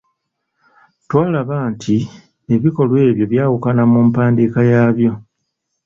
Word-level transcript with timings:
Twalaba 1.03 1.55
nti 1.71 1.95
ebikolwa 2.55 2.97
ebyo 3.09 3.25
byawuka 3.31 3.69
mu 3.91 3.99
mpandiika 4.07 4.59
yaabyo. 4.71 5.11